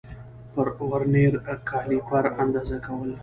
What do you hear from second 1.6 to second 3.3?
کالیپر اندازه کول